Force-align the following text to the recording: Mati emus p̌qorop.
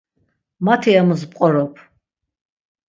Mati 0.65 0.89
emus 0.99 1.21
p̌qorop. 1.31 1.73